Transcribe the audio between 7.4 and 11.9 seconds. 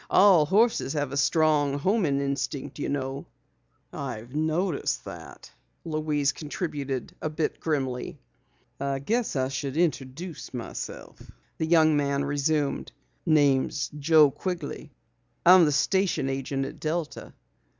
grimly. "Guess I should introduce myself," the